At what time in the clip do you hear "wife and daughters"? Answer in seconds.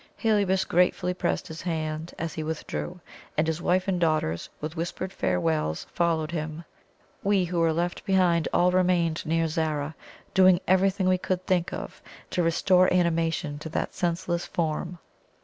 3.61-4.49